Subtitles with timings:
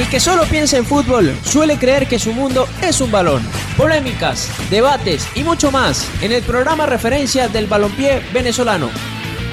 [0.00, 3.46] El que solo piensa en fútbol suele creer que su mundo es un balón.
[3.76, 8.88] Polémicas, debates y mucho más en el programa referencia del balompié venezolano.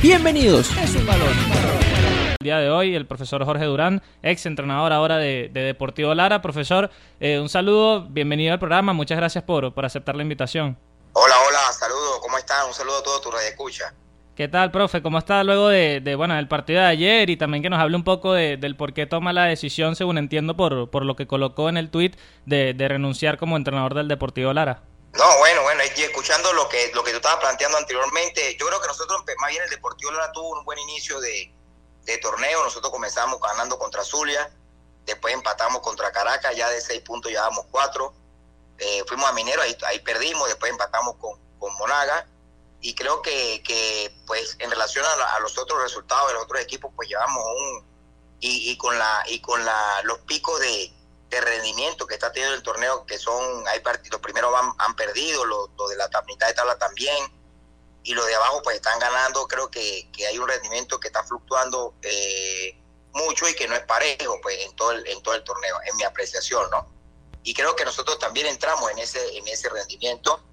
[0.02, 0.71] Bienvenidos.
[0.78, 1.33] Es un balón.
[2.39, 6.42] El día de hoy el profesor Jorge Durán, ex entrenador ahora de, Deportivo Lara.
[6.42, 6.89] Profesor,
[7.20, 10.78] eh, un saludo, bienvenido al programa, muchas gracias por, por aceptar la invitación.
[11.11, 12.67] Hola, hola, saludos, ¿cómo están?
[12.67, 13.93] Un saludo a todos tu radio escucha.
[14.38, 15.01] ¿Qué tal, profe?
[15.01, 18.03] ¿Cómo está luego de, bueno, del partido de ayer y también que nos hable un
[18.03, 21.77] poco del por qué toma la decisión, según entiendo, por, por lo que colocó en
[21.77, 24.84] el tuit, de, renunciar como entrenador del Deportivo Lara?
[25.13, 28.80] No, bueno, bueno, y escuchando lo que, lo que tú estabas planteando anteriormente, yo creo
[28.80, 31.52] que nosotros, más bien el Deportivo Lara tuvo un buen inicio de,
[32.22, 34.52] torneo, nosotros comenzamos ganando contra Zulia,
[35.08, 38.13] después empatamos contra Caracas, ya de seis puntos damos cuatro,
[38.77, 42.27] eh, fuimos a Minero, ahí, ahí perdimos, después empatamos con, con Monaga,
[42.81, 46.91] y creo que, que pues en relación a, los otros resultados de los otros equipos
[46.95, 47.86] pues llevamos un
[48.40, 50.94] y, y con la y con la los picos de,
[51.30, 55.44] de, rendimiento que está teniendo el torneo que son hay partidos primero van, han perdido
[55.45, 57.17] los, de la mitad de tabla también
[58.03, 61.23] y los de abajo pues están ganando creo que, que hay un rendimiento que está
[61.23, 62.80] fluctuando eh,
[63.14, 65.95] mucho y que no es parejo pues en todo el, en todo el torneo en
[65.97, 66.88] mi apreciación no
[67.41, 70.44] y creo que nosotros también entramos en ese en ese rendimiento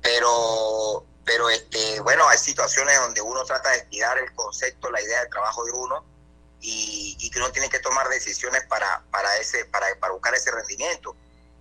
[0.00, 5.20] pero pero este bueno hay situaciones donde uno trata de estirar el concepto la idea
[5.20, 6.04] del trabajo de uno
[6.60, 11.16] y, que uno tiene que tomar decisiones para para ese para, para buscar ese rendimiento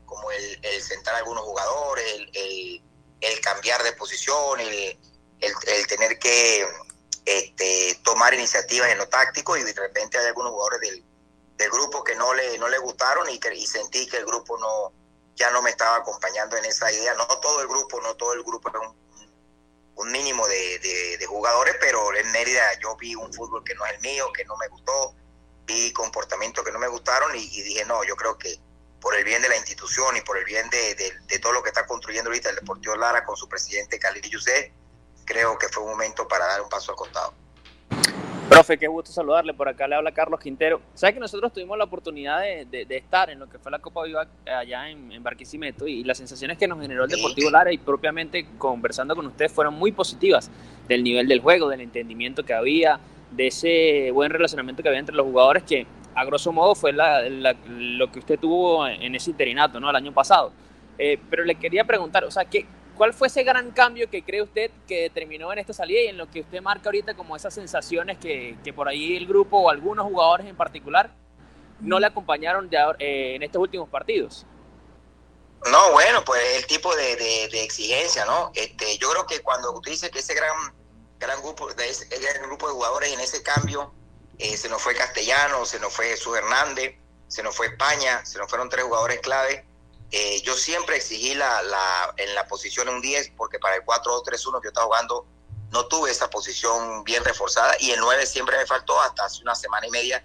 [0.06, 2.82] como el, el sentar a algunos jugadores el,
[3.22, 5.00] el, cambiar de posición el,
[5.40, 6.68] el, tener que
[7.26, 11.04] este, tomar iniciativas en lo táctico y de repente hay algunos jugadores del,
[11.58, 14.58] del grupo que no le no le gustaron y, que, y sentí que el grupo
[14.58, 14.92] no
[15.36, 17.14] ya no me estaba acompañando en esa idea.
[17.16, 19.01] No todo el grupo no todo el grupo es un
[20.02, 23.94] un mínimo de, de, jugadores, pero en Mérida yo vi un fútbol que no es
[23.94, 25.16] el mío, que no me gustó,
[25.66, 28.60] vi comportamientos que no me gustaron y, dije, no, yo creo que
[29.00, 30.96] por el bien de la institución y por el bien de,
[31.28, 34.72] de, todo lo que está construyendo ahorita el Deportivo Lara con su presidente Khalil Yusef,
[35.26, 37.34] creo que fue un momento para dar un paso al costado.
[38.52, 39.54] Profe, qué gusto saludarle.
[39.54, 40.82] Por acá le habla Carlos Quintero.
[40.94, 44.28] Sabe que nosotros tuvimos la oportunidad de, estar en lo que fue la Copa Viva
[44.46, 49.16] allá en, Barquisimeto y, las sensaciones que nos generó el Deportivo Lara y propiamente conversando
[49.16, 50.52] con ustedes fueron muy positivas
[50.90, 53.00] del nivel del juego, del entendimiento que había,
[53.32, 58.12] de ese buen relacionamiento que había entre los jugadores que a grosso modo fue lo
[58.12, 59.90] que usted tuvo en ese interinato ¿no?
[59.90, 60.52] el año pasado.
[60.98, 62.66] Eh, pero le quería preguntar, o sea, ¿qué,
[63.02, 66.18] ¿Cuál fue ese gran cambio que cree usted que determinó en esta salida y en
[66.18, 69.72] lo que usted marca ahorita como esas sensaciones que, que por ahí el grupo o
[69.72, 71.12] algunos jugadores en particular
[71.80, 72.70] no le acompañaron
[73.00, 74.46] eh, en estos últimos partidos?
[75.72, 78.52] No, bueno, pues el tipo de, de, exigencia, ¿no?
[78.54, 80.56] Este, yo creo que cuando usted dice que ese gran,
[81.18, 82.08] gran grupo, de ese,
[82.46, 83.92] grupo de jugadores en ese cambio,
[84.38, 86.98] eh, se nos fue Castellano, se nos fue Jesús Hernández,
[87.28, 89.66] se nos fue España, se nos fueron tres jugadores clave
[90.12, 94.62] eh, yo siempre exigí la, la, en la posición un 10 porque para el 4-2-3-1
[94.62, 95.26] que yo estaba jugando
[95.72, 99.56] no tuve esa posición bien reforzada y el 9 siempre me faltó hasta hace una
[99.56, 100.24] semana y media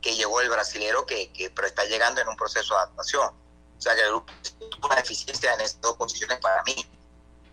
[0.00, 3.28] que llegó el brasilero que, que pero está llegando en un proceso de adaptación.
[3.28, 4.32] O sea que el grupo
[4.70, 6.74] tuvo una deficiencia en estas dos posiciones para mí.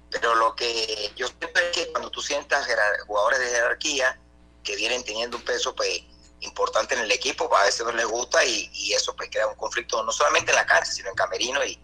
[0.09, 2.67] Pero lo que yo siempre es que cuando tú sientas
[3.05, 4.19] jugadores de jerarquía
[4.63, 6.01] que vienen teniendo un peso pues
[6.41, 10.03] importante en el equipo, a veces no les gusta y, eso pues crea un conflicto
[10.03, 11.79] no solamente en la cancha, sino en camerino y,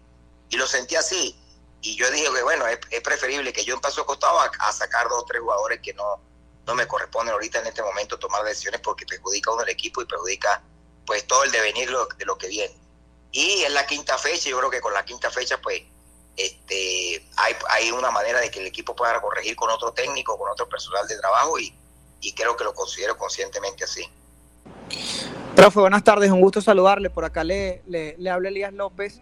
[0.50, 1.36] y lo sentí así.
[1.80, 5.22] Y yo dije que bueno, es, preferible que yo en paso costado a, sacar dos
[5.22, 6.20] o tres jugadores que no,
[6.64, 10.00] no me corresponden ahorita en este momento tomar decisiones porque perjudica a uno el equipo
[10.00, 10.62] y perjudica
[11.04, 12.74] pues todo el devenir de lo que viene.
[13.32, 15.82] Y en la quinta fecha, yo creo que con la quinta fecha pues
[16.36, 20.50] este hay, hay una manera de que el equipo pueda corregir con otro técnico, con
[20.50, 21.74] otro personal de trabajo y,
[22.20, 24.08] y creo que lo considero conscientemente así.
[25.56, 27.10] Profe, buenas tardes, un gusto saludarle.
[27.10, 29.20] Por acá le, le, habla Elías López.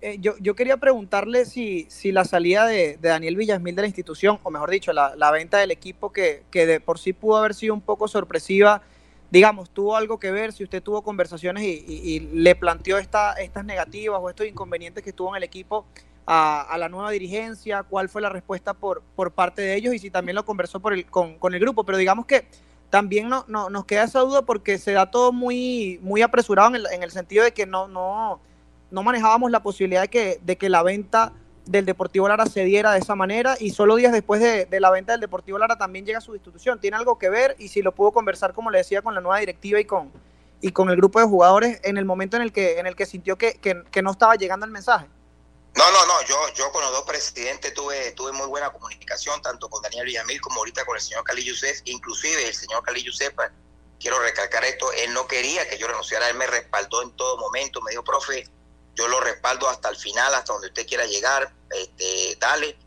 [0.00, 4.38] Eh, yo, yo, quería preguntarle si, si la salida de, Daniel Villasmil de la institución,
[4.42, 7.74] o mejor dicho, la, venta del equipo que, que, de por sí pudo haber sido
[7.74, 8.82] un poco sorpresiva,
[9.30, 14.20] digamos, tuvo algo que ver, si usted tuvo conversaciones y, le planteó esta, estas negativas
[14.22, 15.86] o estos inconvenientes que tuvo en el equipo
[16.24, 20.10] a, la nueva dirigencia, cuál fue la respuesta por, por parte de ellos y si
[20.10, 21.82] también lo conversó con, con el grupo.
[21.82, 22.46] Pero digamos que
[22.90, 26.76] también no, no, nos queda esa duda porque se da todo muy, muy apresurado en
[26.76, 28.40] el, en el sentido de que no, no,
[28.90, 31.32] no manejábamos la posibilidad de que, de que la venta
[31.66, 35.12] del Deportivo Lara se diera de esa manera y solo días después de, la venta
[35.12, 36.78] del Deportivo Lara también llega su institución.
[36.78, 37.56] ¿Tiene algo que ver?
[37.58, 40.10] Y si lo pudo conversar, como le decía, con la nueva directiva y con,
[40.60, 43.06] y con el grupo de jugadores en el momento en el que, en el que
[43.06, 45.06] sintió que, que no estaba llegando el mensaje.
[45.76, 49.68] No, no, no, yo, yo con los dos presidentes tuve, tuve muy buena comunicación, tanto
[49.68, 53.34] con Daniel Villamil como ahorita con el señor Cali Yusef, inclusive el señor Cali Yusef,
[53.98, 57.80] quiero recalcar esto, él no quería que yo renunciara, él me respaldó en todo momento,
[57.80, 58.48] me dijo, profe,
[58.94, 62.78] yo lo respaldo hasta el final, hasta donde usted quiera llegar, este, dale,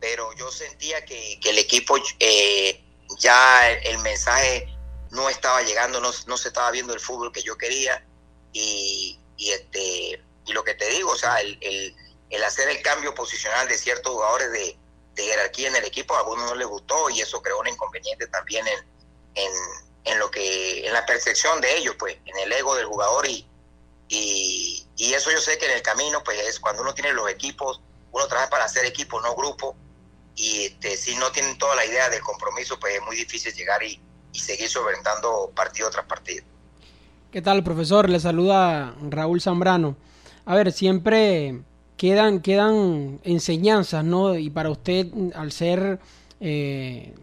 [0.00, 2.84] pero yo sentía que, el equipo eh,
[3.16, 4.76] ya el, mensaje
[5.10, 8.04] no estaba llegando, no, no, se estaba viendo el fútbol que yo quería.
[8.52, 11.96] Y, y este y lo que te digo, o sea, el, el,
[12.34, 14.76] el hacer el cambio posicional de ciertos jugadores de,
[15.16, 18.66] jerarquía en el equipo a algunos no les gustó y eso creó un inconveniente también
[18.66, 19.52] en,
[20.04, 23.46] en, lo que en la percepción de ellos, pues, en el ego del jugador y,
[24.08, 24.84] y,
[25.14, 28.26] eso yo sé que en el camino, pues, es cuando uno tiene los equipos, uno
[28.26, 29.76] trabaja para hacer equipo, no grupo,
[30.34, 33.82] y este, si no tienen toda la idea del compromiso, pues es muy difícil llegar
[33.84, 34.00] y,
[34.32, 36.44] y seguir solventando partido tras partido.
[37.30, 38.10] ¿Qué tal, profesor?
[38.10, 39.96] Le saluda Raúl Zambrano.
[40.44, 41.62] A ver, siempre
[41.96, 44.36] quedan, quedan enseñanzas, ¿no?
[44.36, 45.98] Y para usted, al ser
[46.40, 47.14] eh,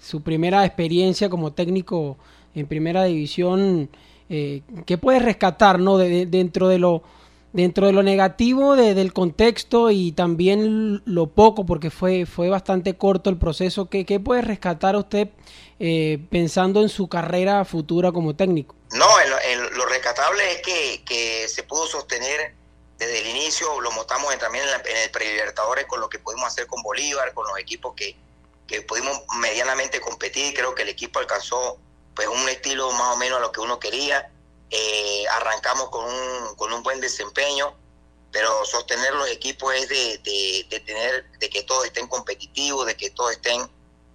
[0.00, 2.16] su primera experiencia como técnico
[2.54, 3.90] en primera división,
[4.28, 5.98] eh, ¿qué puede rescatar, ¿no?
[5.98, 7.02] dentro de lo
[7.54, 13.30] dentro de lo negativo del contexto y también lo poco, porque fue, fue bastante corto
[13.30, 15.28] el proceso, ¿qué, qué puede rescatar usted
[15.78, 18.74] eh, pensando en su carrera futura como técnico?
[18.90, 19.06] No,
[19.76, 22.54] lo rescatable es que, que, se pudo sostener
[22.98, 26.66] desde el inicio, lo mostramos también en, en el Prelibertadores con lo que pudimos hacer
[26.66, 28.16] con Bolívar, con los equipos que,
[28.66, 31.78] que pudimos medianamente competir, creo que el equipo alcanzó
[32.14, 34.30] pues un estilo más o menos a lo que uno quería.
[34.70, 37.76] Eh, arrancamos con un, con un buen desempeño,
[38.32, 43.10] pero sostener los equipos es de, de, tener, de que todos estén competitivos, de que
[43.10, 43.70] todos estén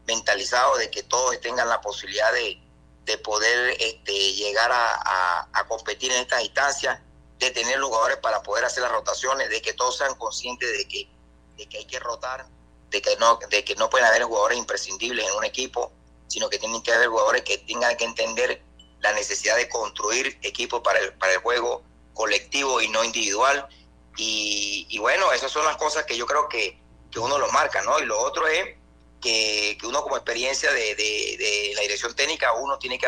[0.07, 2.59] mentalizados, de que todos tengan la posibilidad de,
[3.05, 6.99] de poder este, llegar a, a, competir en estas instancias,
[7.39, 11.09] de tener jugadores para poder hacer las rotaciones, de que todos sean conscientes de que,
[11.57, 12.45] de que hay que rotar,
[12.89, 15.93] de que no, de que no pueden haber jugadores imprescindibles en un equipo,
[16.27, 18.61] sino que tienen que haber jugadores que tengan que entender
[18.99, 21.83] la necesidad de construir equipos para el, para el juego
[22.13, 23.67] colectivo y no individual.
[24.17, 26.77] Y, bueno, esas son las cosas que yo creo que,
[27.09, 27.97] que uno lo marca, ¿no?
[27.99, 28.75] Y lo otro es
[29.21, 33.07] que, que uno como experiencia de, de, la dirección técnica, uno tiene que,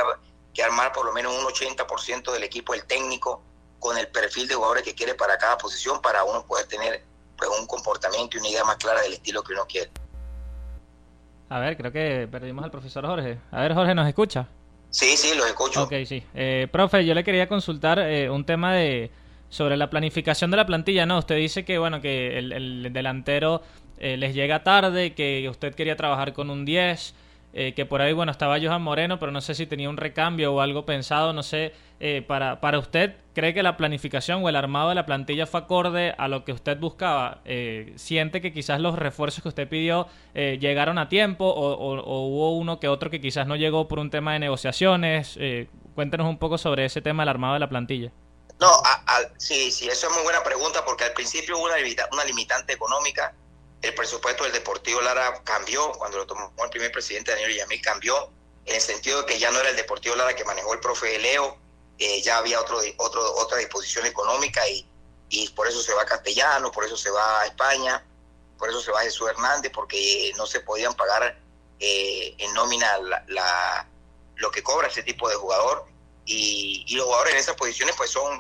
[0.53, 3.43] que armar por lo menos un 80% del equipo, el técnico,
[3.81, 7.03] con el perfil de jugadores que quiere para cada posición, para uno poder tener
[7.35, 9.89] pues, un comportamiento y una idea más clara del estilo que uno quiere.
[11.49, 13.39] A ver, creo que perdimos al profesor Jorge.
[13.51, 14.47] A ver, Jorge, ¿nos escucha?
[14.91, 15.83] Sí, sí, los escucho.
[15.83, 16.23] Ok, sí.
[16.35, 19.11] Eh, profe, yo le quería consultar eh, un tema de
[19.49, 21.17] sobre la planificación de la plantilla, ¿no?
[21.17, 23.63] Usted dice que, bueno, que el, delantero
[23.97, 27.15] eh, les llega tarde, que usted quería trabajar con un 10,
[27.53, 30.53] eh, que por ahí, bueno, estaba Johan Moreno, pero no sé si tenía un recambio
[30.53, 34.55] o algo pensado, no sé, eh, para, para usted, ¿cree que la planificación o el
[34.55, 37.41] armado de la plantilla fue acorde a lo que usted buscaba?
[37.43, 42.79] Eh, ¿Siente que quizás los refuerzos que usted pidió llegaron a tiempo o, hubo uno
[42.79, 45.37] que otro que quizás no llegó por un tema de negociaciones?
[45.93, 48.11] cuéntenos un poco sobre ese tema del armado de la plantilla.
[48.59, 48.69] No,
[49.37, 53.33] sí, sí, eso es muy buena pregunta porque al principio hubo una limitante económica
[53.81, 58.29] el presupuesto del Deportivo Lara cambió cuando lo tomó el primer presidente Daniel Villamil, cambió
[58.65, 61.17] en el sentido de que ya no era el Deportivo Lara que manejó el profe
[61.17, 61.57] Leo,
[61.97, 64.87] eh, ya había otro, otro, otra disposición económica y,
[65.55, 68.05] por eso se va a Castellano, por eso se va a España,
[68.57, 71.39] por eso se va a Jesús Hernández, porque no se podían pagar
[71.79, 72.99] eh, en nómina
[74.35, 75.85] lo que cobra ese tipo de jugador.
[76.25, 78.39] Y, los jugadores en esas posiciones pues son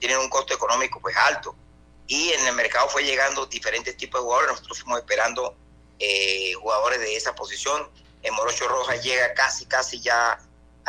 [0.00, 1.54] tienen un costo económico pues alto
[2.10, 4.50] y en el mercado fue llegando diferentes tipos de jugadores.
[4.50, 5.54] Nosotros fuimos esperando
[6.00, 7.88] eh, jugadores de esa posición.
[8.24, 10.36] En Morocho Rojas llega casi, casi ya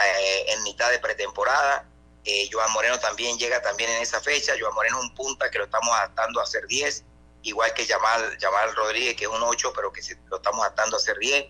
[0.04, 1.88] eh, en mitad de pretemporada.
[2.26, 4.54] Eh, Joan Moreno también llega también en esa fecha.
[4.60, 7.04] Joan Moreno es un punta que lo estamos adaptando a ser 10,
[7.44, 11.00] igual que Jamal, Jamal Rodríguez, que es un 8, pero que lo estamos adaptando a
[11.00, 11.46] ser 10.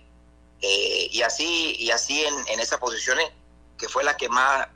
[0.60, 3.32] y así, y así en, en, esas posiciones,
[3.78, 4.68] que fue la que más,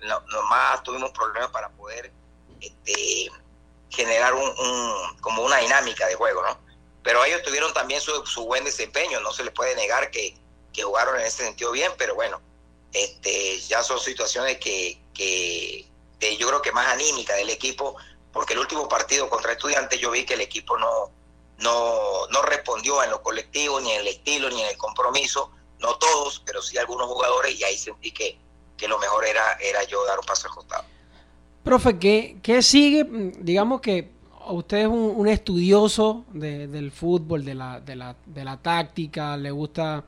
[0.50, 2.14] más tuvimos problemas para poder
[2.62, 3.30] este,
[3.96, 6.60] generar un, como una dinámica de juego, ¿no?
[7.04, 10.36] Pero ellos tuvieron también su, buen desempeño, no se les puede negar que,
[10.74, 12.42] que, jugaron en ese sentido bien, pero bueno,
[12.94, 15.88] este, ya son situaciones que, que
[16.38, 17.96] yo creo que más anímica del equipo,
[18.34, 21.12] porque el último partido contra estudiantes yo vi que el equipo no,
[21.58, 25.98] no, no respondió en lo colectivo, ni en el estilo, ni en el compromiso, no
[25.98, 28.38] todos, pero sí algunos jugadores, y ahí sentí que,
[28.78, 30.86] que lo mejor era, era yo dar un paso al costado.
[31.66, 33.08] Profe, ¿qué, ¿qué, sigue?
[33.40, 34.12] Digamos que
[34.50, 40.04] usted es un, estudioso del fútbol, de la, de, la, de la táctica, le gusta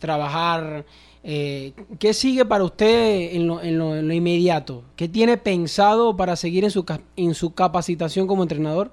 [0.00, 0.84] trabajar.
[1.22, 4.82] Eh, ¿Qué sigue para usted en lo, en, lo, en lo, inmediato?
[4.96, 8.90] ¿Qué tiene pensado para seguir en su, en su capacitación como entrenador?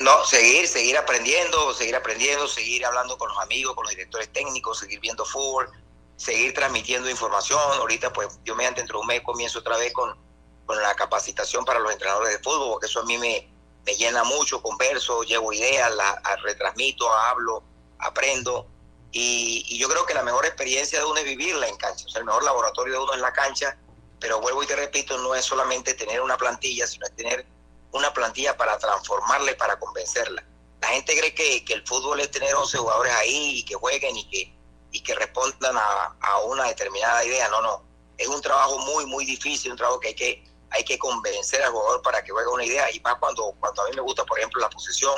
[0.00, 4.80] No, seguir, seguir aprendiendo, seguir aprendiendo, seguir hablando con los amigos, con los directores técnicos,
[4.80, 5.68] seguir viendo fútbol,
[6.16, 7.60] seguir transmitiendo información.
[7.78, 10.25] Ahorita, pues, yo mediante dentro de un mes comienzo otra vez con,
[10.66, 13.48] con la capacitación para los entrenadores de fútbol, porque eso a mí me,
[13.86, 17.62] me llena mucho, converso, llevo ideas, la, retransmito, hablo,
[18.00, 18.66] aprendo.
[19.12, 22.04] Y, yo creo que la mejor experiencia de uno es vivirla en cancha.
[22.12, 23.78] O el mejor laboratorio de uno es la cancha.
[24.18, 27.46] Pero vuelvo y te repito, no es solamente tener una plantilla, sino es tener
[27.92, 30.44] una plantilla para transformarla y para convencerla.
[30.80, 34.16] La gente cree que, que el fútbol es tener 11 jugadores ahí y que jueguen
[34.16, 34.54] y que,
[34.90, 37.48] y que respondan a, a una determinada idea.
[37.50, 37.84] No, no.
[38.18, 41.72] Es un trabajo muy, muy difícil, un trabajo que hay que hay que convencer al
[41.72, 44.38] jugador para que juegue una idea y más cuando, cuando a mí me gusta, por
[44.38, 45.14] ejemplo, la posesión.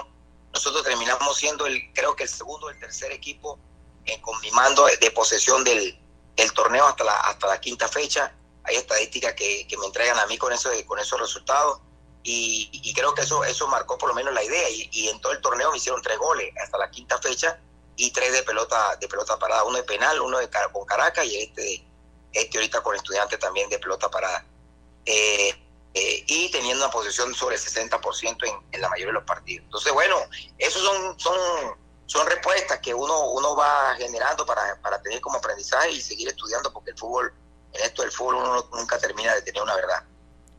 [0.53, 3.59] Nosotros terminamos siendo, el creo que el segundo o el tercer equipo
[4.05, 5.99] en, con mi mando de posesión del,
[6.37, 8.35] del, torneo hasta la, hasta la quinta fecha.
[8.65, 11.81] Hay estadísticas que, que me entregan a mí con, eso, con esos resultados
[12.23, 15.21] y, y, creo que eso, eso marcó por lo menos la idea y, y, en
[15.21, 17.59] todo el torneo me hicieron tres goles hasta la quinta fecha
[17.97, 21.37] y tres de pelota de pelota parada, uno de penal, uno de con Caracas y
[21.37, 21.85] este,
[22.33, 24.45] este ahorita con estudiantes también de pelota parada.
[25.11, 25.55] Eh,
[25.95, 29.65] eh, y teniendo una posición sobre el 60% en, en, la mayoría de los partidos.
[29.65, 30.17] Entonces, bueno,
[30.59, 31.39] esos son, son,
[32.05, 36.71] son respuestas que uno, uno va generando para, para tener como aprendizaje y seguir estudiando,
[36.75, 37.33] porque el fútbol,
[37.73, 40.05] en esto del fútbol uno nunca termina de tener una verdad.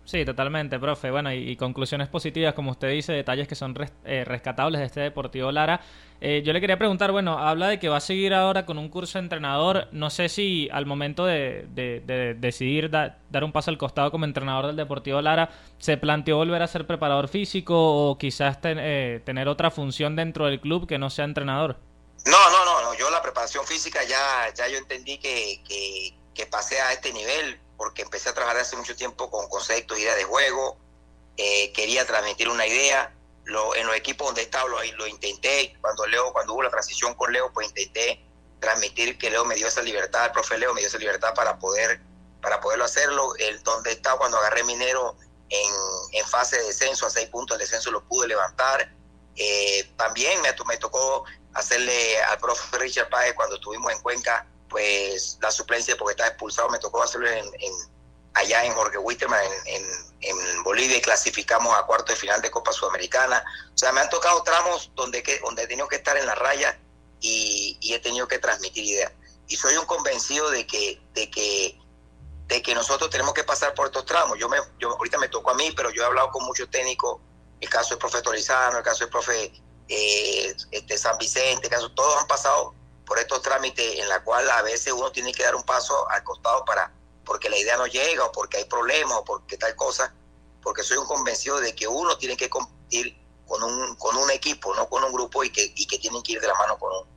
[0.10, 1.12] Sí, totalmente, profe.
[1.12, 3.76] Bueno, y, conclusiones positivas, como usted dice, detalles que son
[4.06, 5.82] eh, rescatables de este Deportivo Lara.
[6.20, 8.90] Eh, yo le quería preguntar, bueno, habla de que va a seguir ahora con un
[8.90, 9.88] curso de entrenador.
[9.92, 11.68] No sé si al momento de,
[12.40, 16.68] decidir dar un paso al costado como entrenador del Deportivo Lara, se planteó volver a
[16.68, 21.26] ser preparador físico o quizás eh, tener otra función dentro del club que no sea
[21.26, 21.78] entrenador.
[22.26, 22.98] No, no, no, no.
[22.98, 27.60] yo la preparación física ya, ya yo entendí que, que, que pasé a este nivel
[27.80, 30.78] porque empecé a trabajar hace mucho tiempo con conceptos, ideas de juego,
[31.38, 33.16] eh, quería transmitir una idea.
[33.46, 36.70] Lo, en los equipos donde he estado lo, lo, intenté, cuando Leo, cuando hubo la
[36.70, 38.24] transición con Leo, pues intenté
[38.60, 41.58] transmitir que Leo me dio esa libertad, el profe Leo me dio esa libertad para
[41.58, 42.02] poder
[42.42, 43.34] para poderlo hacerlo.
[43.38, 45.16] El donde estaba cuando agarré Minero
[45.50, 45.74] en,
[46.12, 48.94] en fase de descenso, a seis puntos de descenso lo pude levantar.
[49.38, 55.38] Eh, también me, me tocó hacerle al profe Richard Páez cuando estuvimos en Cuenca pues
[55.42, 57.46] la suplencia porque estaba expulsado, me tocó hacerlo en,
[58.34, 59.84] allá en Jorge Witterman en,
[60.22, 63.44] en, Bolivia y clasificamos a cuarto de final de Copa Sudamericana.
[63.74, 66.36] O sea, me han tocado tramos donde, que, donde he tenido que estar en la
[66.36, 66.80] raya
[67.20, 69.12] y, he tenido que transmitir ideas.
[69.48, 71.80] Y soy un convencido de que, de que,
[72.48, 74.38] de que nosotros tenemos que pasar por estos tramos.
[74.38, 77.20] Yo, me, yo ahorita me tocó a mí, pero yo he hablado con muchos técnicos,
[77.60, 79.52] el caso del profe Torizano, el caso del profe
[79.88, 82.76] eh, este, San Vicente, el caso, todos han pasado
[83.10, 86.24] por estos trámites en la cual a veces uno tiene que dar un paso al
[86.24, 86.94] costado para
[87.26, 90.14] porque la idea no llega o porque hay problemas o porque tal cosa,
[90.62, 94.74] porque soy un convencido de que uno tiene que competir con un, con un equipo,
[94.76, 96.92] no con un grupo y que, y que tienen que ir de la mano con
[96.92, 97.08] uno.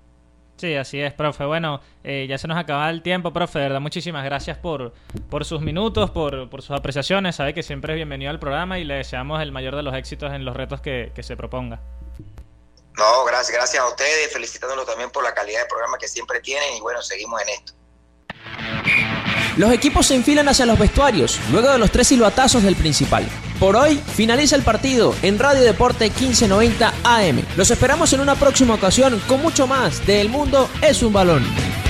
[0.57, 1.45] Sí, así es, profe.
[1.45, 3.59] Bueno, eh, ya se nos acaba el tiempo, profe.
[3.59, 4.93] De verdad, muchísimas gracias por,
[5.29, 7.37] por sus minutos, por, por sus apreciaciones.
[7.37, 10.33] Sabe que siempre es bienvenido al programa y le deseamos el mayor de los éxitos
[10.33, 11.81] en los retos que, que se proponga.
[12.97, 16.75] No, gracias, gracias a ustedes, felicitándolo también por la calidad de programa que siempre tienen
[16.75, 17.73] y bueno, seguimos en esto.
[19.57, 23.29] Los equipos se enfilan hacia los vestuarios, luego de los tres silbatazos del principal.
[23.61, 27.47] Por hoy finaliza el partido en Radio Deporte 1590 AM.
[27.57, 31.82] Los esperamos en una próxima ocasión con mucho más de El Mundo es un balón.